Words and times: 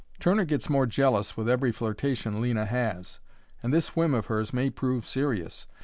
"Turner 0.19 0.45
gets 0.45 0.67
more 0.67 0.87
jealous 0.87 1.37
with 1.37 1.47
every 1.47 1.71
flirtation 1.71 2.41
Lena 2.41 2.65
has, 2.65 3.19
and 3.61 3.71
this 3.71 3.95
whim 3.95 4.15
of 4.15 4.25
hers 4.25 4.51
may 4.51 4.71
prove 4.71 5.05
serious. 5.05 5.67